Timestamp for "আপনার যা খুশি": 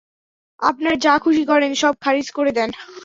0.59-1.43